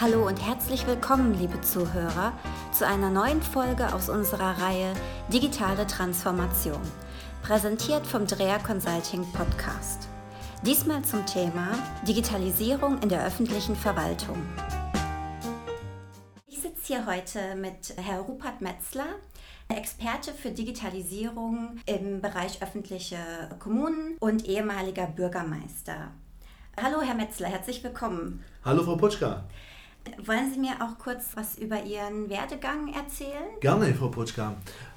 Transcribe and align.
Hallo 0.00 0.26
und 0.26 0.38
herzlich 0.38 0.86
willkommen, 0.86 1.38
liebe 1.38 1.60
Zuhörer, 1.60 2.32
zu 2.72 2.86
einer 2.86 3.10
neuen 3.10 3.42
Folge 3.42 3.92
aus 3.92 4.08
unserer 4.08 4.58
Reihe 4.58 4.94
Digitale 5.30 5.86
Transformation, 5.86 6.80
präsentiert 7.42 8.06
vom 8.06 8.26
Dreher 8.26 8.58
Consulting 8.60 9.30
Podcast. 9.32 10.08
Diesmal 10.64 11.02
zum 11.02 11.26
Thema 11.26 11.74
Digitalisierung 12.08 12.98
in 13.02 13.10
der 13.10 13.26
öffentlichen 13.26 13.76
Verwaltung. 13.76 14.38
Ich 16.46 16.62
sitze 16.62 16.80
hier 16.82 17.04
heute 17.04 17.54
mit 17.56 17.94
Herrn 17.98 18.20
Rupert 18.20 18.62
Metzler, 18.62 19.16
Experte 19.68 20.32
für 20.32 20.50
Digitalisierung 20.50 21.76
im 21.84 22.22
Bereich 22.22 22.62
öffentliche 22.62 23.18
Kommunen 23.58 24.16
und 24.18 24.46
ehemaliger 24.46 25.08
Bürgermeister. 25.08 26.10
Hallo, 26.82 27.02
Herr 27.02 27.16
Metzler, 27.16 27.48
herzlich 27.48 27.84
willkommen. 27.84 28.42
Hallo, 28.64 28.82
Frau 28.82 28.96
Potschka. 28.96 29.44
Wollen 30.24 30.52
Sie 30.52 30.60
mir 30.60 30.72
auch 30.80 30.98
kurz 30.98 31.28
was 31.34 31.58
über 31.58 31.82
Ihren 31.82 32.28
Werdegang 32.28 32.92
erzählen? 32.92 33.44
Gerne, 33.60 33.94
Frau 33.94 34.08
Potschka. 34.08 34.54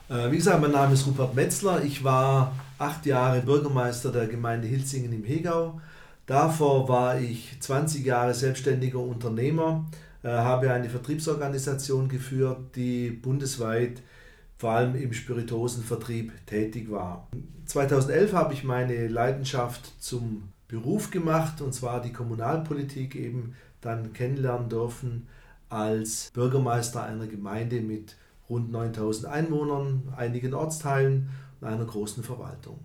Äh, 0.10 0.32
wie 0.32 0.38
gesagt, 0.38 0.62
mein 0.62 0.72
Name 0.72 0.94
ist 0.94 1.08
Rupert 1.08 1.34
Metzler. 1.34 1.84
Ich 1.84 2.04
war 2.04 2.54
acht 2.78 3.06
Jahre 3.06 3.42
Bürgermeister 3.42 4.12
der 4.12 4.28
Gemeinde 4.28 4.68
Hilzingen 4.68 5.14
im 5.14 5.24
Hegau. 5.24 5.80
Davor 6.26 6.88
war 6.88 7.20
ich 7.20 7.58
20 7.60 8.06
Jahre 8.06 8.34
selbstständiger 8.34 9.00
Unternehmer, 9.00 9.86
äh, 10.24 10.30
habe 10.30 10.72
eine 10.72 10.90
Vertriebsorganisation 10.90 12.08
geführt, 12.08 12.76
die 12.76 13.10
bundesweit 13.10 14.02
vor 14.58 14.72
allem 14.72 14.96
im 14.96 15.12
Spirituosenvertrieb 15.12 16.32
tätig 16.46 16.90
war. 16.90 17.28
2011 17.66 18.34
habe 18.34 18.54
ich 18.54 18.64
meine 18.64 19.08
Leidenschaft 19.08 20.02
zum 20.02 20.44
Beruf 20.70 21.12
gemacht, 21.12 21.60
und 21.62 21.74
zwar 21.74 22.02
die 22.02 22.14
Kommunalpolitik 22.14 23.16
eben 23.16 23.56
dann 23.86 24.14
kennenlernen 24.14 24.70
dürfen 24.70 25.28
als 25.70 26.32
Bürgermeister 26.34 27.04
einer 27.04 27.28
Gemeinde 27.28 27.82
mit 27.82 28.16
rund 28.50 28.72
9000 28.72 29.28
Einwohnern, 29.28 30.14
einigen 30.16 30.54
Ortsteilen 30.54 31.30
und 31.60 31.68
einer 31.68 31.86
großen 31.86 32.24
Verwaltung. 32.24 32.80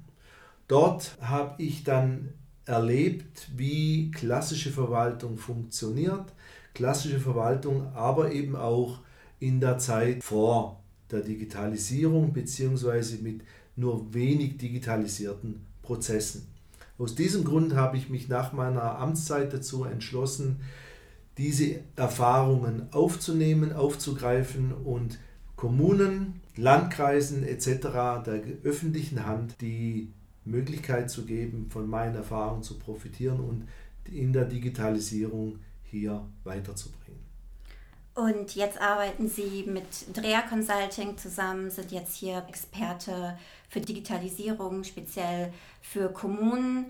Dort 0.69 1.17
habe 1.20 1.62
ich 1.62 1.84
dann 1.84 2.31
erlebt, 2.64 3.48
wie 3.56 4.11
klassische 4.11 4.70
Verwaltung 4.70 5.39
funktioniert. 5.39 6.33
Klassische 6.75 7.19
Verwaltung, 7.19 7.92
aber 7.95 8.30
eben 8.33 8.55
auch 8.55 9.01
in 9.41 9.61
der 9.61 9.78
Zeit 9.78 10.23
vor 10.23 10.83
der 11.11 11.20
Digitalisierung 11.20 12.33
bzw. 12.33 13.17
mit 13.23 13.42
nur 13.77 14.12
wenig 14.12 14.58
digitalisierten 14.58 15.64
Prozessen. 15.83 16.47
Aus 16.98 17.14
diesem 17.14 17.45
Grund 17.45 17.75
habe 17.75 17.97
ich 17.97 18.11
mich 18.11 18.28
nach 18.28 18.53
meiner 18.53 18.98
Amtszeit 18.98 19.53
dazu 19.53 19.84
entschlossen, 19.84 20.61
diese 21.39 21.81
Erfahrungen 21.97 22.89
aufzunehmen, 22.92 23.72
aufzugreifen 23.72 24.72
und 24.72 25.19
Kommunen, 25.56 26.41
Landkreisen 26.56 27.45
etc. 27.45 27.67
der 28.27 28.42
öffentlichen 28.64 29.25
Hand 29.25 29.61
die 29.61 30.12
Möglichkeit 30.45 31.11
zu 31.11 31.25
geben, 31.25 31.69
von 31.70 31.89
meinen 31.89 32.17
Erfahrungen 32.17 32.62
zu 32.62 32.78
profitieren 32.78 33.41
und 33.41 33.69
in 34.11 34.33
der 34.33 34.45
Digitalisierung 34.45 35.61
hier 35.84 36.27
weiterzubringen. 36.45 37.19
Und 38.14 38.56
jetzt 38.56 38.80
arbeiten 38.80 39.28
Sie 39.28 39.64
mit 39.69 39.84
Dreher 40.12 40.42
Consulting 40.42 41.17
zusammen, 41.17 41.70
sind 41.70 41.92
jetzt 41.92 42.17
hier 42.17 42.45
Experte 42.48 43.39
für 43.69 43.80
Digitalisierung, 43.80 44.83
speziell 44.83 45.52
für 45.80 46.08
Kommunen 46.08 46.86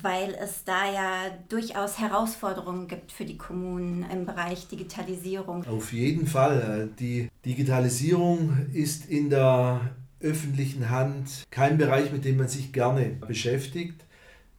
weil 0.00 0.34
es 0.40 0.64
da 0.64 0.90
ja 0.90 1.30
durchaus 1.48 1.98
Herausforderungen 1.98 2.88
gibt 2.88 3.12
für 3.12 3.24
die 3.24 3.36
Kommunen 3.36 4.06
im 4.10 4.24
Bereich 4.24 4.68
Digitalisierung. 4.68 5.64
Auf 5.66 5.92
jeden 5.92 6.26
Fall. 6.26 6.88
Die 6.98 7.28
Digitalisierung 7.44 8.66
ist 8.72 9.06
in 9.06 9.28
der 9.28 9.92
öffentlichen 10.20 10.88
Hand 10.88 11.44
kein 11.50 11.78
Bereich, 11.78 12.12
mit 12.12 12.24
dem 12.24 12.38
man 12.38 12.48
sich 12.48 12.72
gerne 12.72 13.16
beschäftigt, 13.26 14.04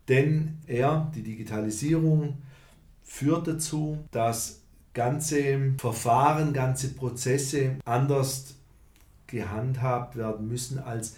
denn 0.07 0.59
er, 0.67 1.11
die 1.15 1.23
Digitalisierung, 1.23 2.37
führt 3.03 3.47
dazu, 3.47 3.97
dass 4.11 4.61
ganze 4.93 5.73
Verfahren, 5.77 6.53
ganze 6.53 6.89
Prozesse 6.89 7.77
anders 7.85 8.55
gehandhabt 9.27 10.15
werden 10.15 10.47
müssen 10.47 10.79
als 10.79 11.15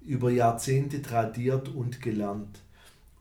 über 0.00 0.30
Jahrzehnte 0.30 1.02
tradiert 1.02 1.68
und 1.68 2.00
gelernt. 2.00 2.60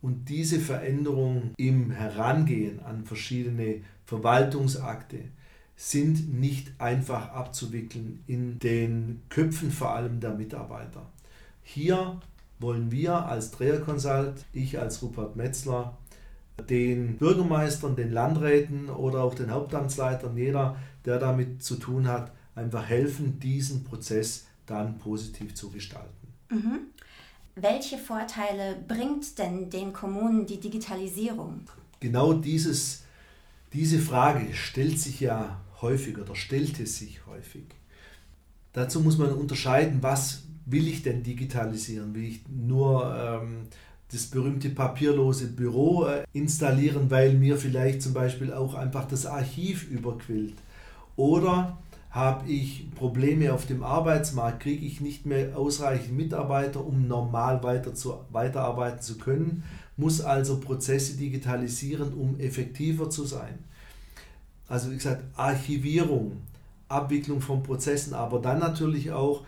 Und 0.06 0.30
diese 0.30 0.60
Veränderung 0.60 1.56
im 1.58 1.90
Herangehen 1.90 2.80
an 2.82 3.06
verschiedene 3.06 3.82
Verwaltungsakte 4.06 5.18
sind 5.76 6.32
nicht 6.32 6.80
einfach 6.80 7.30
abzuwickeln 7.32 8.24
in 8.28 8.60
den 8.60 9.24
Köpfen 9.30 9.72
vor 9.72 9.96
allem 9.96 10.20
der 10.20 10.36
Mitarbeiter. 10.36 11.10
Hier 11.64 12.22
wollen 12.60 12.92
wir 12.92 13.26
als 13.26 13.50
Dreher 13.50 13.82
Consult, 13.82 14.46
ich 14.54 14.78
als 14.80 15.02
Rupert 15.02 15.38
Metzler, 15.38 15.98
den 16.70 17.18
Bürgermeistern, 17.18 17.96
den 17.96 18.12
Landräten 18.12 18.92
oder 18.92 19.24
auch 19.24 19.34
den 19.34 19.50
Hauptamtsleitern, 19.50 20.38
jeder, 20.38 20.76
der 21.06 21.18
damit 21.18 21.64
zu 21.64 21.78
tun 21.78 22.08
hat, 22.08 22.32
einfach 22.54 22.86
helfen, 22.86 23.40
diesen 23.40 23.84
Prozess 23.84 24.46
dann 24.68 25.00
positiv 25.00 25.56
zu 25.56 25.72
gestalten. 25.72 26.28
Mhm. 26.52 26.80
Welche 27.56 27.98
Vorteile 27.98 28.76
bringt 28.86 29.38
denn 29.40 29.70
den 29.70 29.94
Kommunen 29.94 30.46
die 30.46 30.60
Digitalisierung? 30.60 31.62
Genau 32.02 32.34
dieses, 32.34 33.04
diese 33.72 34.00
Frage 34.00 34.54
stellt 34.54 35.00
sich 35.00 35.22
ja 35.22 35.62
häufig 35.82 36.18
oder 36.18 36.36
stellte 36.36 36.86
sich 36.86 37.26
häufig. 37.28 37.64
Dazu 38.74 39.00
muss 39.00 39.18
man 39.18 39.32
unterscheiden, 39.32 40.04
was 40.04 40.44
will 40.66 40.86
ich 40.90 41.02
denn 41.04 41.24
digitalisieren? 41.24 42.14
Will 42.14 42.26
ich 42.26 42.42
nur 42.50 43.16
ähm, 43.16 43.68
das 44.12 44.26
berühmte 44.26 44.70
papierlose 44.70 45.48
Büro 45.48 46.08
äh, 46.08 46.26
installieren, 46.34 47.10
weil 47.10 47.36
mir 47.36 47.58
vielleicht 47.58 48.02
zum 48.02 48.14
Beispiel 48.14 48.52
auch 48.52 48.74
einfach 48.74 49.08
das 49.08 49.26
Archiv 49.26 49.90
überquillt? 49.90 50.56
Oder 51.16 51.78
habe 52.16 52.50
ich 52.50 52.90
Probleme 52.96 53.54
auf 53.54 53.66
dem 53.66 53.84
Arbeitsmarkt, 53.84 54.62
kriege 54.62 54.86
ich 54.86 55.02
nicht 55.02 55.26
mehr 55.26 55.58
ausreichend 55.58 56.16
Mitarbeiter, 56.16 56.86
um 56.86 57.10
normal 57.10 57.62
weiter 57.62 57.94
zu, 57.94 58.14
weiterarbeiten 58.32 59.02
zu 59.02 59.18
können, 59.18 59.64
muss 59.98 60.22
also 60.22 60.62
Prozesse 60.62 61.18
digitalisieren, 61.18 62.14
um 62.14 62.40
effektiver 62.40 63.10
zu 63.10 63.26
sein. 63.26 63.60
Also 64.70 64.92
wie 64.92 64.96
gesagt, 64.96 65.26
Archivierung, 65.36 66.38
Abwicklung 66.88 67.42
von 67.42 67.64
Prozessen, 67.64 68.14
aber 68.14 68.40
dann 68.40 68.60
natürlich 68.60 69.12
auch 69.12 69.46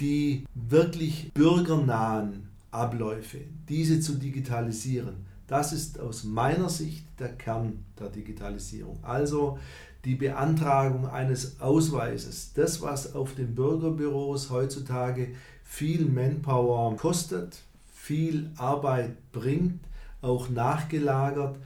die 0.00 0.44
wirklich 0.54 1.30
bürgernahen 1.32 2.48
Abläufe, 2.72 3.38
diese 3.68 4.00
zu 4.00 4.14
digitalisieren. 4.14 5.30
Das 5.46 5.72
ist 5.72 6.00
aus 6.00 6.24
meiner 6.24 6.68
Sicht 6.68 7.04
der 7.20 7.34
Kern 7.34 7.84
der 7.98 8.08
Digitalisierung. 8.08 8.98
Also 9.02 9.58
die 10.04 10.14
Beantragung 10.14 11.06
eines 11.08 11.60
Ausweises, 11.60 12.52
das, 12.54 12.80
was 12.80 13.14
auf 13.14 13.34
den 13.34 13.54
Bürgerbüros 13.54 14.50
heutzutage 14.50 15.34
viel 15.62 16.06
Manpower 16.06 16.96
kostet, 16.96 17.62
viel 17.92 18.50
Arbeit 18.56 19.30
bringt, 19.32 19.80
auch 20.22 20.48
nachgelagert, 20.48 21.56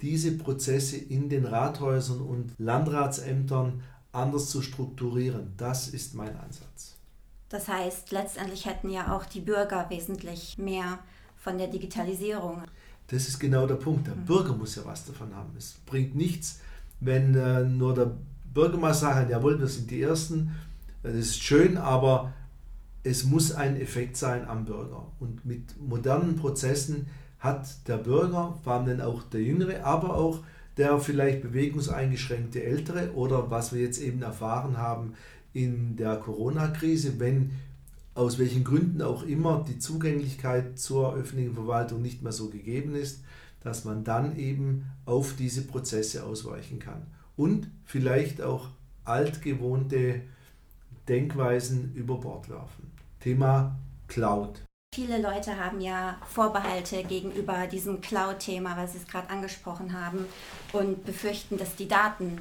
diese 0.00 0.32
Prozesse 0.32 0.96
in 0.96 1.28
den 1.28 1.44
Rathäusern 1.44 2.20
und 2.20 2.52
Landratsämtern 2.58 3.82
anders 4.12 4.50
zu 4.50 4.62
strukturieren. 4.62 5.52
Das 5.56 5.88
ist 5.88 6.14
mein 6.14 6.36
Ansatz. 6.36 6.96
Das 7.48 7.68
heißt, 7.68 8.12
letztendlich 8.12 8.66
hätten 8.66 8.90
ja 8.90 9.14
auch 9.14 9.24
die 9.24 9.40
Bürger 9.40 9.86
wesentlich 9.90 10.56
mehr 10.56 11.00
von 11.36 11.58
der 11.58 11.66
Digitalisierung. 11.66 12.62
Das 13.08 13.26
ist 13.26 13.40
genau 13.40 13.66
der 13.66 13.74
Punkt. 13.74 14.06
Der 14.06 14.14
mhm. 14.14 14.24
Bürger 14.24 14.54
muss 14.54 14.76
ja 14.76 14.84
was 14.84 15.04
davon 15.04 15.34
haben. 15.34 15.52
Es 15.56 15.74
bringt 15.84 16.14
nichts, 16.14 16.60
wenn 17.00 17.34
äh, 17.34 17.64
nur 17.64 17.94
der 17.94 18.12
Bürgermeister 18.52 19.06
sagt, 19.06 19.30
jawohl, 19.30 19.58
wir 19.58 19.66
sind 19.66 19.90
die 19.90 20.02
Ersten, 20.02 20.52
das 21.02 21.14
ist 21.14 21.42
schön, 21.42 21.76
aber 21.76 22.32
es 23.02 23.24
muss 23.24 23.52
ein 23.52 23.80
Effekt 23.80 24.16
sein 24.16 24.46
am 24.46 24.64
Bürger. 24.64 25.06
Und 25.18 25.44
mit 25.44 25.80
modernen 25.80 26.36
Prozessen 26.36 27.06
hat 27.38 27.88
der 27.88 27.96
Bürger, 27.96 28.58
vor 28.62 28.74
allem 28.74 28.86
dann 28.86 29.00
auch 29.00 29.22
der 29.22 29.42
Jüngere, 29.42 29.84
aber 29.84 30.14
auch 30.16 30.40
der 30.76 30.98
vielleicht 30.98 31.42
bewegungseingeschränkte 31.42 32.62
Ältere 32.62 33.14
oder 33.14 33.50
was 33.50 33.72
wir 33.72 33.80
jetzt 33.80 34.00
eben 34.00 34.22
erfahren 34.22 34.76
haben 34.76 35.14
in 35.52 35.96
der 35.96 36.16
Corona-Krise, 36.16 37.18
wenn 37.18 37.50
aus 38.14 38.38
welchen 38.38 38.64
Gründen 38.64 39.02
auch 39.02 39.22
immer 39.22 39.64
die 39.66 39.78
Zugänglichkeit 39.78 40.78
zur 40.78 41.14
öffentlichen 41.14 41.54
Verwaltung 41.54 42.02
nicht 42.02 42.22
mehr 42.22 42.32
so 42.32 42.50
gegeben 42.50 42.94
ist, 42.94 43.22
dass 43.62 43.84
man 43.84 44.04
dann 44.04 44.36
eben 44.36 44.86
auf 45.04 45.36
diese 45.36 45.62
Prozesse 45.62 46.24
ausweichen 46.24 46.78
kann 46.78 47.06
und 47.36 47.70
vielleicht 47.84 48.42
auch 48.42 48.68
altgewohnte 49.04 50.22
Denkweisen 51.08 51.92
über 51.94 52.16
Bord 52.16 52.48
werfen. 52.48 52.90
Thema 53.20 53.76
Cloud. 54.08 54.62
Viele 54.94 55.22
Leute 55.22 55.56
haben 55.56 55.80
ja 55.80 56.18
Vorbehalte 56.26 57.04
gegenüber 57.04 57.66
diesem 57.68 58.00
Cloud-Thema, 58.00 58.76
was 58.76 58.92
Sie 58.92 58.98
es 58.98 59.06
gerade 59.06 59.30
angesprochen 59.30 59.92
haben, 59.92 60.24
und 60.72 61.04
befürchten, 61.04 61.58
dass 61.58 61.76
die 61.76 61.86
Daten 61.86 62.38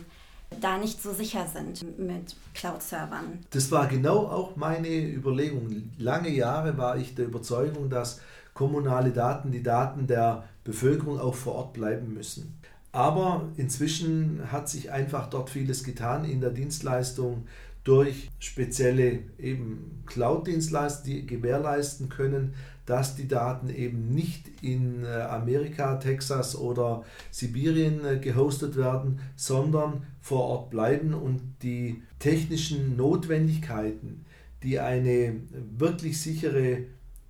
da 0.59 0.77
nicht 0.79 1.01
so 1.01 1.13
sicher 1.13 1.45
sind 1.47 1.99
mit 1.99 2.35
Cloud-Servern. 2.55 3.45
Das 3.51 3.71
war 3.71 3.87
genau 3.87 4.25
auch 4.25 4.55
meine 4.55 4.87
Überlegung. 4.87 5.91
Lange 5.99 6.29
Jahre 6.29 6.75
war 6.77 6.97
ich 6.97 7.13
der 7.13 7.25
Überzeugung, 7.25 7.89
dass 7.89 8.19
kommunale 8.59 9.11
Daten 9.11 9.51
die 9.53 9.63
Daten 9.63 10.05
der 10.05 10.43
Bevölkerung 10.65 11.17
auch 11.17 11.33
vor 11.33 11.55
Ort 11.55 11.71
bleiben 11.71 12.13
müssen. 12.13 12.59
Aber 12.91 13.47
inzwischen 13.55 14.51
hat 14.51 14.67
sich 14.67 14.91
einfach 14.91 15.29
dort 15.29 15.49
vieles 15.49 15.85
getan 15.85 16.25
in 16.25 16.41
der 16.41 16.49
Dienstleistung 16.49 17.45
durch 17.85 18.29
spezielle 18.39 19.19
eben 19.37 20.03
Cloud-Dienstleister, 20.07 21.05
die 21.05 21.25
gewährleisten 21.25 22.09
können, 22.09 22.53
dass 22.85 23.15
die 23.15 23.29
Daten 23.29 23.69
eben 23.69 24.09
nicht 24.13 24.51
in 24.61 25.05
äh, 25.05 25.07
Amerika, 25.07 25.95
Texas 25.95 26.57
oder 26.57 27.05
Sibirien 27.31 28.03
äh, 28.03 28.17
gehostet 28.19 28.75
werden, 28.75 29.21
sondern 29.37 30.05
vor 30.19 30.43
Ort 30.43 30.69
bleiben 30.69 31.13
und 31.13 31.39
die 31.63 32.03
technischen 32.19 32.97
Notwendigkeiten, 32.97 34.25
die 34.63 34.81
eine 34.81 35.37
wirklich 35.77 36.19
sichere 36.19 36.79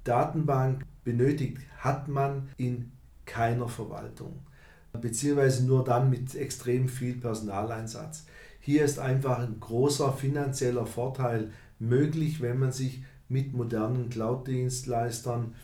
Datenbank 0.04 0.86
benötigt, 1.09 1.57
hat 1.79 2.07
man 2.07 2.50
in 2.57 2.91
keiner 3.25 3.67
Verwaltung, 3.67 4.39
beziehungsweise 4.94 5.65
nur 5.65 5.83
dann 5.83 6.09
mit 6.09 6.35
extrem 6.35 6.88
viel 6.88 7.15
Personaleinsatz. 7.15 8.25
Hier 8.59 8.83
ist 8.83 9.00
einfach 9.00 9.39
ein 9.39 9.59
großer 9.59 10.13
finanzieller 10.13 10.85
Vorteil 10.85 11.51
möglich, 11.79 12.41
wenn 12.41 12.59
man 12.59 12.71
sich 12.71 13.03
mit 13.27 13.53
modernen 13.53 14.09
Cloud-Dienstleistern 14.09 15.56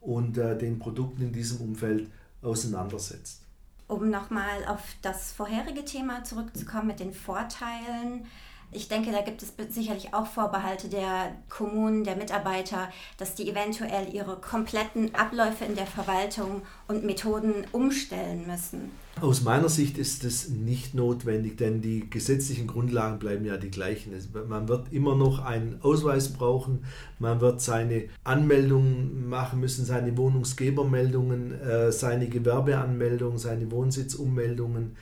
und 0.00 0.38
äh, 0.38 0.56
den 0.56 0.78
Produkten 0.78 1.22
in 1.22 1.32
diesem 1.32 1.60
Umfeld 1.60 2.10
auseinandersetzt. 2.42 3.42
Um 3.88 4.10
nochmal 4.10 4.64
auf 4.66 4.82
das 5.02 5.32
vorherige 5.32 5.84
Thema 5.84 6.22
zurückzukommen 6.24 6.88
mit 6.88 7.00
den 7.00 7.12
Vorteilen, 7.12 8.26
ich 8.70 8.88
denke, 8.88 9.12
da 9.12 9.22
gibt 9.22 9.42
es 9.42 9.54
sicherlich 9.74 10.12
auch 10.12 10.26
Vorbehalte 10.26 10.88
der 10.88 11.34
Kommunen, 11.48 12.04
der 12.04 12.16
Mitarbeiter, 12.16 12.88
dass 13.16 13.34
die 13.34 13.50
eventuell 13.50 14.12
ihre 14.12 14.36
kompletten 14.36 15.14
Abläufe 15.14 15.64
in 15.64 15.74
der 15.74 15.86
Verwaltung 15.86 16.62
und 16.86 17.04
Methoden 17.04 17.66
umstellen 17.72 18.46
müssen. 18.46 18.90
Aus 19.20 19.42
meiner 19.42 19.68
Sicht 19.68 19.98
ist 19.98 20.24
das 20.24 20.48
nicht 20.48 20.94
notwendig, 20.94 21.56
denn 21.56 21.80
die 21.80 22.08
gesetzlichen 22.08 22.68
Grundlagen 22.68 23.18
bleiben 23.18 23.44
ja 23.44 23.56
die 23.56 23.70
gleichen. 23.70 24.12
Man 24.48 24.68
wird 24.68 24.92
immer 24.92 25.16
noch 25.16 25.44
einen 25.44 25.80
Ausweis 25.82 26.32
brauchen, 26.32 26.84
man 27.18 27.40
wird 27.40 27.60
seine 27.60 28.04
Anmeldungen 28.22 29.28
machen 29.28 29.60
müssen, 29.60 29.84
seine 29.84 30.16
Wohnungsgebermeldungen, 30.16 31.60
äh, 31.60 31.90
seine 31.90 32.28
Gewerbeanmeldungen, 32.28 33.38
seine 33.38 33.70
Wohnsitzummeldungen. 33.72 34.96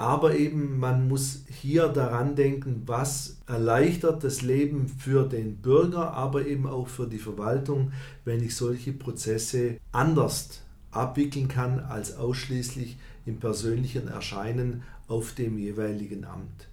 Aber 0.00 0.34
eben, 0.34 0.78
man 0.78 1.08
muss 1.08 1.44
hier 1.46 1.88
daran 1.88 2.34
denken, 2.34 2.84
was 2.86 3.36
erleichtert 3.46 4.24
das 4.24 4.40
Leben 4.40 4.88
für 4.88 5.28
den 5.28 5.56
Bürger, 5.56 6.14
aber 6.14 6.46
eben 6.46 6.66
auch 6.66 6.88
für 6.88 7.06
die 7.06 7.18
Verwaltung, 7.18 7.92
wenn 8.24 8.42
ich 8.42 8.56
solche 8.56 8.94
Prozesse 8.94 9.76
anders 9.92 10.62
abwickeln 10.90 11.48
kann 11.48 11.80
als 11.80 12.16
ausschließlich 12.16 12.96
im 13.26 13.40
persönlichen 13.40 14.08
Erscheinen 14.08 14.84
auf 15.06 15.34
dem 15.34 15.58
jeweiligen 15.58 16.24
Amt. 16.24 16.68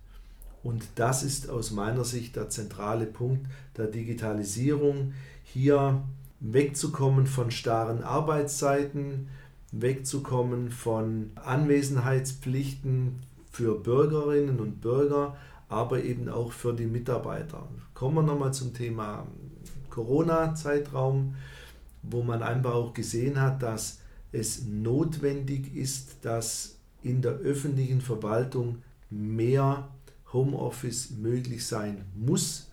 Und 0.64 0.88
das 0.96 1.22
ist 1.22 1.50
aus 1.50 1.72
meiner 1.72 2.06
Sicht 2.06 2.38
der 2.38 2.48
zentrale 2.50 3.08
Punkt 3.08 3.46
der 3.76 3.88
Digitalisierung, 3.88 5.12
hier 5.44 6.02
wegzukommen 6.40 7.28
von 7.28 7.52
starren 7.52 8.04
Arbeitszeiten, 8.04 9.28
wegzukommen 9.72 10.72
von 10.72 11.32
Anwesenheitspflichten 11.36 13.20
für 13.52 13.80
Bürgerinnen 13.80 14.60
und 14.60 14.82
Bürger, 14.82 15.36
aber 15.70 16.04
eben 16.04 16.30
auch 16.30 16.52
für 16.52 16.74
die 16.74 16.86
Mitarbeiter. 16.86 17.68
Kommen 17.94 18.16
wir 18.16 18.24
nochmal 18.24 18.54
zum 18.54 18.74
Thema 18.74 19.28
Corona-Zeitraum, 19.90 21.36
wo 22.04 22.24
man 22.24 22.44
einfach 22.44 22.74
auch 22.74 22.94
gesehen 22.94 23.42
hat, 23.42 23.64
dass 23.64 24.00
es 24.32 24.66
notwendig 24.66 25.76
ist, 25.76 26.18
dass 26.22 26.78
in 27.02 27.22
der 27.22 27.34
öffentlichen 27.34 28.02
Verwaltung 28.02 28.84
mehr 29.10 29.88
Homeoffice 30.34 31.12
möglich 31.12 31.66
sein 31.66 32.06
muss, 32.16 32.70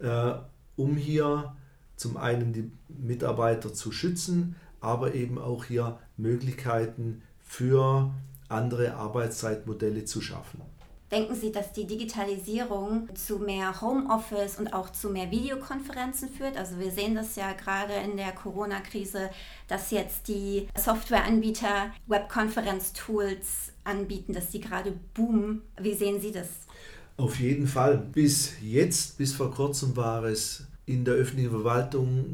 äh, 0.00 0.32
um 0.76 0.96
hier 0.96 1.54
zum 1.96 2.16
einen 2.16 2.52
die 2.52 2.70
Mitarbeiter 2.88 3.72
zu 3.72 3.92
schützen, 3.92 4.56
aber 4.80 5.14
eben 5.14 5.38
auch 5.38 5.64
hier 5.64 5.98
Möglichkeiten 6.16 7.22
für 7.40 8.10
andere 8.48 8.94
Arbeitszeitmodelle 8.94 10.04
zu 10.04 10.20
schaffen. 10.20 10.62
Denken 11.10 11.34
Sie, 11.34 11.50
dass 11.50 11.72
die 11.72 11.88
Digitalisierung 11.88 13.08
zu 13.16 13.40
mehr 13.40 13.80
Homeoffice 13.80 14.60
und 14.60 14.72
auch 14.72 14.90
zu 14.90 15.10
mehr 15.10 15.32
Videokonferenzen 15.32 16.28
führt? 16.28 16.56
Also 16.56 16.78
wir 16.78 16.92
sehen 16.92 17.16
das 17.16 17.34
ja 17.34 17.52
gerade 17.52 17.94
in 17.94 18.16
der 18.16 18.30
Corona-Krise, 18.30 19.28
dass 19.66 19.90
jetzt 19.90 20.28
die 20.28 20.68
Softwareanbieter 20.78 21.92
Webkonferenz-Tools 22.06 23.72
anbieten, 23.82 24.34
dass 24.34 24.50
die 24.50 24.60
gerade 24.60 24.92
boomen. 25.12 25.62
Wie 25.80 25.94
sehen 25.94 26.20
Sie 26.20 26.30
das? 26.30 26.46
Auf 27.16 27.40
jeden 27.40 27.66
Fall. 27.66 27.98
Bis 27.98 28.52
jetzt, 28.62 29.18
bis 29.18 29.34
vor 29.34 29.50
kurzem 29.50 29.96
war 29.96 30.22
es 30.22 30.68
in 30.90 31.04
der 31.04 31.14
öffentlichen 31.14 31.50
Verwaltung 31.50 32.24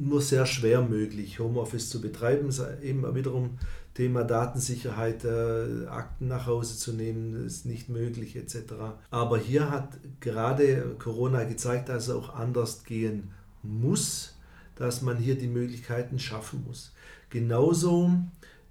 nur 0.00 0.20
sehr 0.20 0.46
schwer 0.46 0.82
möglich, 0.82 1.38
Homeoffice 1.38 1.90
zu 1.90 2.00
betreiben. 2.00 2.50
Eben 2.82 3.14
wiederum 3.14 3.58
Thema 3.94 4.24
Datensicherheit, 4.24 5.24
äh, 5.24 5.86
Akten 5.86 6.28
nach 6.28 6.46
Hause 6.46 6.76
zu 6.76 6.92
nehmen, 6.92 7.46
ist 7.46 7.66
nicht 7.66 7.88
möglich 7.88 8.36
etc. 8.36 8.72
Aber 9.10 9.38
hier 9.38 9.70
hat 9.70 9.98
gerade 10.20 10.96
Corona 10.98 11.44
gezeigt, 11.44 11.88
dass 11.88 12.08
es 12.08 12.14
auch 12.14 12.34
anders 12.34 12.84
gehen 12.84 13.30
muss, 13.62 14.36
dass 14.76 15.02
man 15.02 15.18
hier 15.18 15.36
die 15.36 15.48
Möglichkeiten 15.48 16.18
schaffen 16.18 16.64
muss. 16.66 16.92
Genauso 17.28 18.10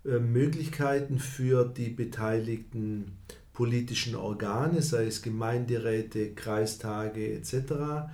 äh, 0.04 0.20
Möglichkeiten 0.20 1.20
für 1.20 1.66
die 1.66 1.90
beteiligten 1.90 3.18
politischen 3.54 4.16
Organe, 4.16 4.82
sei 4.82 5.06
es 5.06 5.22
Gemeinderäte, 5.22 6.34
Kreistage 6.34 7.34
etc., 7.34 8.10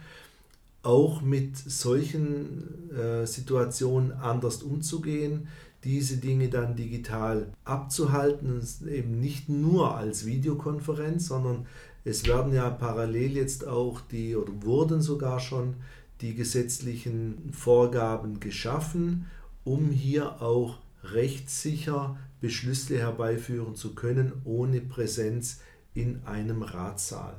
auch 0.86 1.22
mit 1.22 1.58
solchen 1.58 2.92
äh, 2.92 3.26
Situationen 3.26 4.12
anders 4.12 4.64
umzugehen, 4.64 5.48
diese 5.84 6.18
Dinge 6.18 6.50
dann 6.50 6.76
digital 6.76 7.52
abzuhalten, 7.64 8.62
eben 8.88 9.20
nicht 9.20 9.50
nur 9.50 9.96
als 9.96 10.26
Videokonferenz, 10.26 11.28
sondern 11.28 11.68
es 12.04 12.26
werden 12.26 12.54
ja 12.54 12.70
parallel 12.70 13.32
jetzt 13.32 13.68
auch 13.68 14.02
die 14.02 14.36
oder 14.36 14.52
wurden 14.62 15.02
sogar 15.02 15.40
schon 15.40 15.76
die 16.22 16.34
gesetzlichen 16.34 17.52
Vorgaben 17.52 18.40
geschaffen, 18.40 19.26
um 19.64 19.90
hier 19.90 20.42
auch 20.42 20.80
rechtssicher 21.04 22.18
Beschlüsse 22.42 22.98
herbeiführen 22.98 23.76
zu 23.76 23.96
können, 23.96 24.34
ohne 24.44 24.82
Präsenz 24.82 25.62
in 25.94 26.24
einem 26.26 26.62
Ratssaal. 26.62 27.36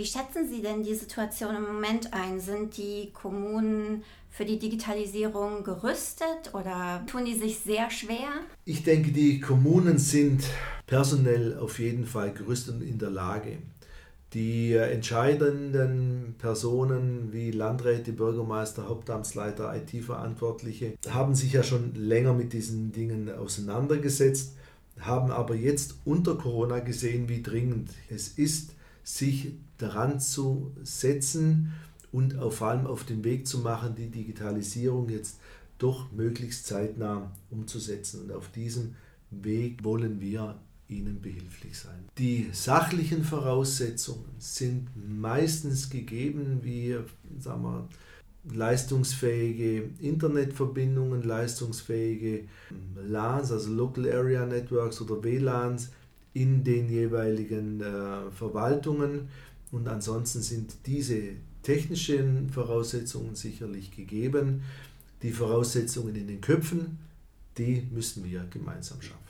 Wie 0.00 0.06
schätzen 0.06 0.48
Sie 0.48 0.62
denn 0.62 0.82
die 0.82 0.94
Situation 0.94 1.54
im 1.54 1.62
Moment 1.74 2.14
ein? 2.14 2.40
Sind 2.40 2.74
die 2.78 3.10
Kommunen 3.12 4.02
für 4.30 4.46
die 4.46 4.58
Digitalisierung 4.58 5.62
gerüstet 5.62 6.54
oder 6.54 7.04
tun 7.06 7.26
die 7.26 7.34
sich 7.34 7.58
sehr 7.58 7.90
schwer? 7.90 8.30
Ich 8.64 8.82
denke, 8.82 9.12
die 9.12 9.40
Kommunen 9.40 9.98
sind 9.98 10.42
personell 10.86 11.58
auf 11.58 11.78
jeden 11.78 12.06
Fall 12.06 12.32
gerüstet 12.32 12.76
und 12.76 12.80
in 12.80 12.98
der 12.98 13.10
Lage. 13.10 13.58
Die 14.32 14.72
entscheidenden 14.72 16.34
Personen 16.38 17.30
wie 17.34 17.50
Landräte, 17.50 18.14
Bürgermeister, 18.14 18.88
Hauptamtsleiter, 18.88 19.76
IT-Verantwortliche 19.76 20.94
haben 21.10 21.34
sich 21.34 21.52
ja 21.52 21.62
schon 21.62 21.94
länger 21.94 22.32
mit 22.32 22.54
diesen 22.54 22.90
Dingen 22.90 23.30
auseinandergesetzt, 23.30 24.54
haben 24.98 25.30
aber 25.30 25.54
jetzt 25.56 25.96
unter 26.06 26.36
Corona 26.36 26.78
gesehen, 26.78 27.28
wie 27.28 27.42
dringend 27.42 27.90
es 28.08 28.28
ist, 28.28 28.70
sich 29.04 29.52
daran 29.82 30.20
zu 30.20 30.72
setzen 30.82 31.72
und 32.12 32.38
auch 32.38 32.52
vor 32.52 32.68
allem 32.68 32.86
auf 32.86 33.04
den 33.04 33.24
Weg 33.24 33.46
zu 33.46 33.58
machen, 33.58 33.94
die 33.94 34.10
Digitalisierung 34.10 35.08
jetzt 35.08 35.38
doch 35.78 36.12
möglichst 36.12 36.66
zeitnah 36.66 37.32
umzusetzen. 37.50 38.22
Und 38.22 38.32
auf 38.32 38.50
diesem 38.50 38.94
Weg 39.30 39.84
wollen 39.84 40.20
wir 40.20 40.58
Ihnen 40.88 41.20
behilflich 41.20 41.78
sein. 41.78 42.08
Die 42.18 42.48
sachlichen 42.52 43.22
Voraussetzungen 43.22 44.24
sind 44.38 44.88
meistens 44.96 45.88
gegeben, 45.88 46.60
wie 46.62 46.96
sagen 47.38 47.62
wir, 47.62 47.88
leistungsfähige 48.52 49.90
Internetverbindungen, 50.00 51.22
leistungsfähige 51.22 52.44
LANs, 53.06 53.52
also 53.52 53.72
Local 53.72 54.10
Area 54.10 54.46
Networks 54.46 55.00
oder 55.00 55.22
WLANs 55.22 55.90
in 56.32 56.64
den 56.64 56.88
jeweiligen 56.88 57.80
äh, 57.80 58.30
Verwaltungen. 58.30 59.28
Und 59.72 59.88
ansonsten 59.88 60.42
sind 60.42 60.74
diese 60.86 61.34
technischen 61.62 62.50
Voraussetzungen 62.50 63.34
sicherlich 63.34 63.90
gegeben. 63.90 64.62
Die 65.22 65.32
Voraussetzungen 65.32 66.16
in 66.16 66.26
den 66.26 66.40
Köpfen, 66.40 66.98
die 67.58 67.86
müssen 67.92 68.24
wir 68.24 68.46
gemeinsam 68.50 69.00
schaffen. 69.02 69.20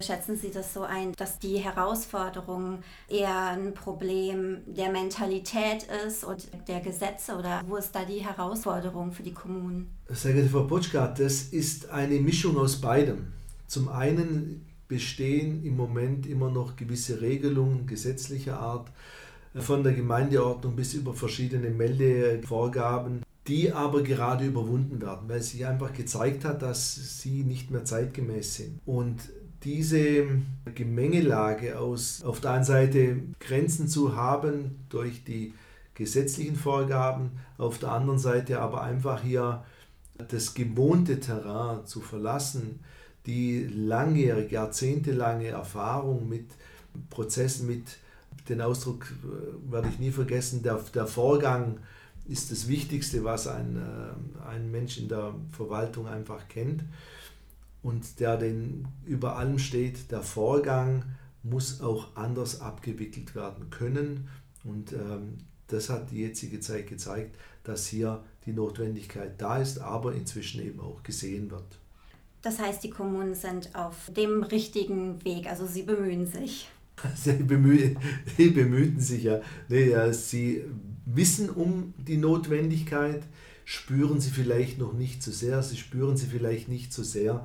Schätzen 0.00 0.36
Sie 0.36 0.52
das 0.52 0.74
so 0.74 0.82
ein, 0.82 1.12
dass 1.14 1.40
die 1.40 1.56
Herausforderung 1.56 2.84
eher 3.08 3.48
ein 3.48 3.74
Problem 3.74 4.58
der 4.66 4.92
Mentalität 4.92 5.88
ist 6.06 6.22
und 6.22 6.48
der 6.68 6.80
Gesetze 6.80 7.34
oder 7.36 7.62
wo 7.66 7.76
ist 7.76 7.92
da 7.92 8.04
die 8.04 8.24
Herausforderung 8.24 9.10
für 9.10 9.24
die 9.24 9.34
Kommunen? 9.34 9.88
Sehr 10.08 10.34
geehrte 10.34 10.50
Frau 10.50 10.62
Potschka, 10.64 11.08
das 11.08 11.42
ist 11.42 11.90
eine 11.90 12.20
Mischung 12.20 12.56
aus 12.58 12.80
beidem. 12.80 13.32
Zum 13.66 13.88
einen 13.88 14.64
bestehen 14.86 15.64
im 15.64 15.76
Moment 15.76 16.28
immer 16.28 16.50
noch 16.50 16.76
gewisse 16.76 17.20
Regelungen 17.20 17.88
gesetzlicher 17.88 18.60
Art, 18.60 18.92
von 19.60 19.82
der 19.82 19.92
Gemeindeordnung 19.92 20.76
bis 20.76 20.94
über 20.94 21.14
verschiedene 21.14 21.70
Meldevorgaben, 21.70 23.22
die 23.46 23.72
aber 23.72 24.02
gerade 24.02 24.44
überwunden 24.44 25.00
werden, 25.00 25.28
weil 25.28 25.42
sich 25.42 25.66
einfach 25.66 25.92
gezeigt 25.92 26.44
hat, 26.44 26.62
dass 26.62 27.20
sie 27.20 27.44
nicht 27.44 27.70
mehr 27.70 27.84
zeitgemäß 27.84 28.56
sind. 28.56 28.80
Und 28.84 29.16
diese 29.64 30.26
Gemengelage 30.74 31.78
aus 31.78 32.22
auf 32.22 32.40
der 32.40 32.52
einen 32.52 32.64
Seite 32.64 33.16
Grenzen 33.40 33.88
zu 33.88 34.14
haben 34.14 34.84
durch 34.88 35.24
die 35.24 35.54
gesetzlichen 35.94 36.56
Vorgaben, 36.56 37.32
auf 37.56 37.78
der 37.78 37.90
anderen 37.90 38.20
Seite 38.20 38.60
aber 38.60 38.82
einfach 38.82 39.22
hier 39.22 39.64
das 40.28 40.54
gewohnte 40.54 41.18
Terrain 41.18 41.86
zu 41.86 42.00
verlassen, 42.00 42.80
die 43.26 43.64
langjährige, 43.66 44.54
jahrzehntelange 44.54 45.48
Erfahrung 45.48 46.28
mit 46.28 46.46
Prozessen, 47.10 47.66
mit 47.66 47.98
den 48.48 48.60
Ausdruck 48.60 49.06
äh, 49.24 49.72
werde 49.72 49.88
ich 49.88 49.98
nie 49.98 50.10
vergessen, 50.10 50.62
der, 50.62 50.76
der 50.94 51.06
Vorgang 51.06 51.78
ist 52.28 52.50
das 52.50 52.68
Wichtigste, 52.68 53.24
was 53.24 53.46
ein, 53.46 53.76
äh, 53.76 54.48
ein 54.48 54.70
Mensch 54.70 54.98
in 54.98 55.08
der 55.08 55.34
Verwaltung 55.52 56.06
einfach 56.06 56.48
kennt 56.48 56.84
und 57.82 58.20
der 58.20 58.36
den 58.36 58.86
über 59.04 59.36
allem 59.36 59.58
steht. 59.58 60.10
Der 60.10 60.22
Vorgang 60.22 61.04
muss 61.42 61.80
auch 61.80 62.16
anders 62.16 62.60
abgewickelt 62.60 63.34
werden 63.34 63.70
können 63.70 64.28
und 64.64 64.92
ähm, 64.92 65.38
das 65.68 65.90
hat 65.90 66.10
die 66.10 66.20
jetzige 66.20 66.60
Zeit 66.60 66.86
gezeigt, 66.86 67.36
dass 67.64 67.86
hier 67.86 68.24
die 68.46 68.52
Notwendigkeit 68.52 69.40
da 69.40 69.58
ist, 69.58 69.78
aber 69.78 70.14
inzwischen 70.14 70.62
eben 70.62 70.80
auch 70.80 71.02
gesehen 71.02 71.50
wird. 71.50 71.78
Das 72.42 72.58
heißt, 72.58 72.82
die 72.84 72.90
Kommunen 72.90 73.34
sind 73.34 73.74
auf 73.74 74.10
dem 74.16 74.42
richtigen 74.42 75.22
Weg, 75.24 75.46
also 75.46 75.66
sie 75.66 75.82
bemühen 75.82 76.26
sich. 76.26 76.68
Sie, 77.14 77.32
bemühen, 77.32 77.96
sie 78.36 78.50
bemühten 78.50 79.00
sich 79.00 79.24
ja. 79.24 79.40
Nee, 79.68 79.90
ja. 79.90 80.12
Sie 80.12 80.64
wissen 81.06 81.50
um 81.50 81.94
die 81.96 82.16
Notwendigkeit, 82.16 83.22
spüren 83.64 84.20
sie 84.20 84.30
vielleicht 84.30 84.78
noch 84.78 84.92
nicht 84.92 85.22
so 85.22 85.30
sehr, 85.30 85.62
sie 85.62 85.76
spüren 85.76 86.16
sie 86.16 86.26
vielleicht 86.26 86.68
nicht 86.68 86.92
so 86.92 87.02
sehr 87.02 87.44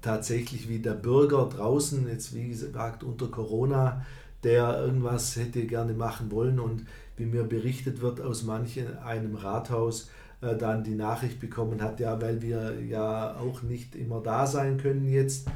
tatsächlich 0.00 0.68
wie 0.68 0.78
der 0.78 0.94
Bürger 0.94 1.48
draußen, 1.48 2.08
jetzt 2.08 2.34
wie 2.34 2.48
gesagt 2.48 3.02
unter 3.02 3.28
Corona, 3.28 4.04
der 4.44 4.80
irgendwas 4.80 5.36
hätte 5.36 5.66
gerne 5.66 5.92
machen 5.92 6.30
wollen 6.30 6.60
und 6.60 6.86
wie 7.16 7.26
mir 7.26 7.44
berichtet 7.44 8.00
wird 8.00 8.20
aus 8.20 8.44
manchen 8.44 8.96
einem 8.98 9.34
Rathaus, 9.34 10.10
äh, 10.40 10.56
dann 10.56 10.84
die 10.84 10.94
Nachricht 10.94 11.40
bekommen 11.40 11.82
hat, 11.82 11.98
ja, 11.98 12.20
weil 12.20 12.42
wir 12.42 12.80
ja 12.84 13.36
auch 13.36 13.62
nicht 13.62 13.96
immer 13.96 14.20
da 14.20 14.46
sein 14.46 14.76
können 14.78 15.08
jetzt, 15.08 15.48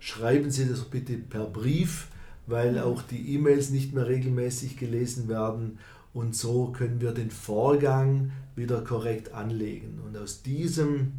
schreiben 0.00 0.50
Sie 0.50 0.68
das 0.68 0.84
bitte 0.84 1.14
per 1.14 1.46
Brief, 1.46 2.08
weil 2.46 2.78
auch 2.78 3.02
die 3.02 3.34
E-Mails 3.34 3.70
nicht 3.70 3.92
mehr 3.92 4.06
regelmäßig 4.06 4.76
gelesen 4.76 5.28
werden 5.28 5.78
und 6.16 6.34
so 6.34 6.68
können 6.68 7.00
wir 7.02 7.12
den 7.12 7.30
Vorgang 7.30 8.32
wieder 8.54 8.80
korrekt 8.80 9.34
anlegen. 9.34 10.00
Und 10.02 10.16
aus 10.16 10.42
diesem 10.42 11.12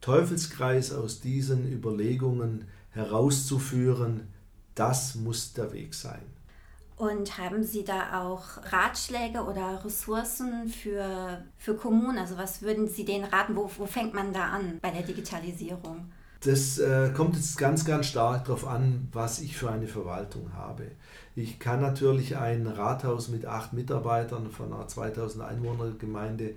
Teufelskreis, 0.00 0.92
aus 0.92 1.20
diesen 1.20 1.72
Überlegungen 1.72 2.64
herauszuführen, 2.90 4.26
das 4.74 5.14
muss 5.14 5.52
der 5.52 5.72
Weg 5.72 5.94
sein. 5.94 6.22
Und 6.96 7.38
haben 7.38 7.62
Sie 7.62 7.84
da 7.84 8.20
auch 8.20 8.42
Ratschläge 8.70 9.42
oder 9.42 9.84
Ressourcen 9.84 10.68
für, 10.68 11.44
für 11.56 11.74
Kommunen? 11.74 12.18
Also 12.18 12.36
was 12.36 12.62
würden 12.62 12.88
Sie 12.88 13.04
denen 13.04 13.24
raten? 13.24 13.54
Wo, 13.56 13.70
wo 13.78 13.86
fängt 13.86 14.12
man 14.12 14.32
da 14.32 14.46
an 14.46 14.78
bei 14.80 14.90
der 14.90 15.02
Digitalisierung? 15.02 16.10
Das 16.44 16.78
äh, 16.78 17.10
kommt 17.14 17.36
jetzt 17.36 17.56
ganz, 17.56 17.84
ganz 17.84 18.06
stark 18.06 18.46
darauf 18.46 18.66
an, 18.66 19.08
was 19.12 19.40
ich 19.40 19.56
für 19.56 19.70
eine 19.70 19.86
Verwaltung 19.86 20.52
habe. 20.54 20.84
Ich 21.36 21.60
kann 21.60 21.80
natürlich 21.80 22.36
ein 22.36 22.66
Rathaus 22.66 23.28
mit 23.28 23.46
acht 23.46 23.72
Mitarbeitern 23.72 24.50
von 24.50 24.72
einer 24.72 24.88
2000 24.88 25.44
Einwohner 25.44 25.92
Gemeinde 25.98 26.56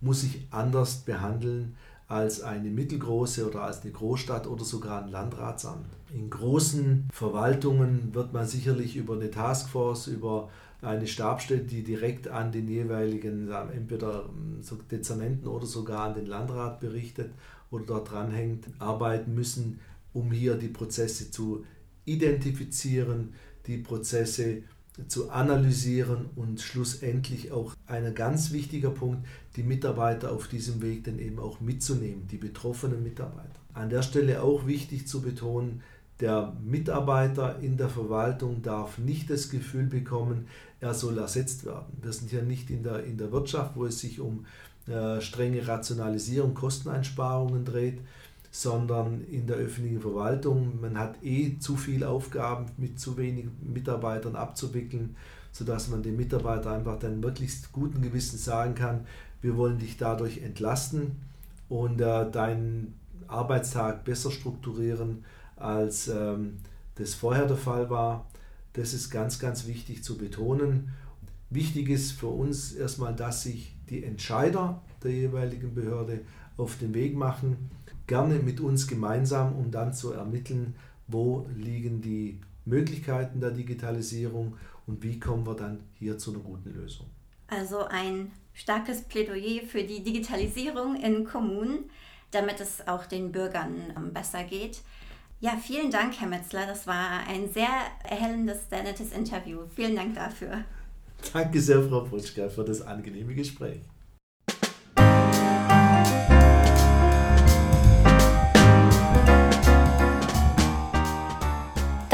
muss 0.00 0.24
ich 0.24 0.46
anders 0.50 0.98
behandeln 0.98 1.76
als 2.08 2.40
eine 2.40 2.70
mittelgroße 2.70 3.46
oder 3.46 3.64
als 3.64 3.82
eine 3.82 3.92
Großstadt 3.92 4.46
oder 4.46 4.64
sogar 4.64 5.04
ein 5.04 5.10
Landratsamt. 5.10 5.86
In 6.14 6.30
großen 6.30 7.08
Verwaltungen 7.12 8.14
wird 8.14 8.32
man 8.32 8.46
sicherlich 8.46 8.96
über 8.96 9.14
eine 9.14 9.30
Taskforce, 9.30 10.06
über 10.06 10.48
eine 10.80 11.06
Stabstelle, 11.06 11.60
die 11.60 11.82
direkt 11.82 12.28
an 12.28 12.50
den 12.50 12.66
jeweiligen 12.66 13.50
entweder 13.74 14.24
ähm, 14.28 14.62
Dezernenten 14.90 15.48
oder 15.48 15.66
sogar 15.66 16.04
an 16.04 16.14
den 16.14 16.26
Landrat 16.26 16.80
berichtet 16.80 17.30
oder 17.70 17.84
dort 17.84 18.10
dranhängt, 18.10 18.66
arbeiten 18.78 19.34
müssen, 19.34 19.80
um 20.12 20.32
hier 20.32 20.54
die 20.54 20.68
Prozesse 20.68 21.30
zu 21.30 21.64
identifizieren, 22.04 23.34
die 23.66 23.78
Prozesse 23.78 24.62
zu 25.06 25.30
analysieren 25.30 26.30
und 26.34 26.60
schlussendlich 26.60 27.52
auch 27.52 27.74
ein 27.86 28.14
ganz 28.14 28.50
wichtiger 28.50 28.90
Punkt, 28.90 29.26
die 29.56 29.62
Mitarbeiter 29.62 30.32
auf 30.32 30.48
diesem 30.48 30.82
Weg 30.82 31.04
dann 31.04 31.18
eben 31.18 31.38
auch 31.38 31.60
mitzunehmen, 31.60 32.26
die 32.26 32.36
betroffenen 32.36 33.02
Mitarbeiter. 33.02 33.48
An 33.74 33.90
der 33.90 34.02
Stelle 34.02 34.42
auch 34.42 34.66
wichtig 34.66 35.06
zu 35.06 35.20
betonen, 35.20 35.82
der 36.18 36.56
Mitarbeiter 36.64 37.60
in 37.60 37.76
der 37.76 37.88
Verwaltung 37.88 38.60
darf 38.62 38.98
nicht 38.98 39.30
das 39.30 39.50
Gefühl 39.50 39.84
bekommen, 39.84 40.48
er 40.80 40.94
soll 40.94 41.18
ersetzt 41.18 41.64
werden. 41.64 41.96
Wir 42.02 42.12
sind 42.12 42.32
ja 42.32 42.42
nicht 42.42 42.70
in 42.70 42.82
der, 42.82 43.04
in 43.04 43.18
der 43.18 43.30
Wirtschaft, 43.30 43.76
wo 43.76 43.84
es 43.84 44.00
sich 44.00 44.18
um 44.18 44.46
äh, 44.88 45.20
strenge 45.20 45.66
Rationalisierung, 45.66 46.54
Kosteneinsparungen 46.54 47.64
dreht, 47.64 48.00
sondern 48.50 49.22
in 49.24 49.46
der 49.46 49.56
öffentlichen 49.56 50.00
Verwaltung. 50.00 50.80
Man 50.80 50.98
hat 50.98 51.22
eh 51.22 51.58
zu 51.58 51.76
viele 51.76 52.08
Aufgaben 52.08 52.66
mit 52.76 52.98
zu 52.98 53.16
wenigen 53.16 53.56
Mitarbeitern 53.72 54.36
abzuwickeln, 54.36 55.16
sodass 55.52 55.88
man 55.88 56.02
den 56.02 56.16
Mitarbeiter 56.16 56.72
einfach 56.72 56.98
dann 56.98 57.20
möglichst 57.20 57.72
guten 57.72 58.02
Gewissen 58.02 58.38
sagen 58.38 58.74
kann, 58.74 59.06
wir 59.40 59.56
wollen 59.56 59.78
dich 59.78 59.96
dadurch 59.96 60.38
entlasten 60.38 61.16
und 61.68 62.00
äh, 62.00 62.30
deinen 62.30 62.98
Arbeitstag 63.28 64.04
besser 64.04 64.30
strukturieren, 64.30 65.24
als 65.56 66.08
ähm, 66.08 66.58
das 66.96 67.14
vorher 67.14 67.46
der 67.46 67.56
Fall 67.56 67.90
war. 67.90 68.26
Das 68.72 68.94
ist 68.94 69.10
ganz, 69.10 69.38
ganz 69.38 69.66
wichtig 69.66 70.02
zu 70.02 70.16
betonen. 70.16 70.90
Wichtig 71.50 71.88
ist 71.88 72.12
für 72.12 72.28
uns 72.28 72.72
erstmal, 72.72 73.14
dass 73.14 73.42
sich 73.42 73.77
die 73.90 74.04
Entscheider 74.04 74.82
der 75.02 75.12
jeweiligen 75.12 75.74
Behörde 75.74 76.20
auf 76.56 76.78
den 76.78 76.94
Weg 76.94 77.16
machen, 77.16 77.70
gerne 78.06 78.36
mit 78.36 78.60
uns 78.60 78.86
gemeinsam, 78.86 79.56
um 79.56 79.70
dann 79.70 79.94
zu 79.94 80.12
ermitteln, 80.12 80.74
wo 81.06 81.46
liegen 81.54 82.00
die 82.00 82.40
Möglichkeiten 82.64 83.40
der 83.40 83.50
Digitalisierung 83.50 84.56
und 84.86 85.02
wie 85.02 85.18
kommen 85.18 85.46
wir 85.46 85.54
dann 85.54 85.80
hier 85.94 86.18
zu 86.18 86.32
einer 86.32 86.40
guten 86.40 86.72
Lösung. 86.74 87.06
Also 87.46 87.84
ein 87.84 88.30
starkes 88.52 89.02
Plädoyer 89.02 89.62
für 89.62 89.84
die 89.84 90.02
Digitalisierung 90.02 90.96
in 90.96 91.24
Kommunen, 91.24 91.90
damit 92.30 92.60
es 92.60 92.86
auch 92.86 93.06
den 93.06 93.32
Bürgern 93.32 93.92
ähm, 93.96 94.12
besser 94.12 94.44
geht. 94.44 94.82
Ja, 95.40 95.56
vielen 95.56 95.90
Dank, 95.90 96.20
Herr 96.20 96.28
Metzler. 96.28 96.66
Das 96.66 96.86
war 96.86 97.20
ein 97.28 97.50
sehr 97.52 97.68
erhellendes, 98.02 98.68
sehr 98.68 98.82
nettes 98.82 99.12
Interview. 99.12 99.60
Vielen 99.74 99.94
Dank 99.94 100.14
dafür. 100.14 100.64
Danke 101.32 101.60
sehr, 101.60 101.82
Frau 101.82 102.04
Brutschka, 102.04 102.48
für 102.48 102.64
das 102.64 102.82
angenehme 102.82 103.34
Gespräch. 103.34 103.80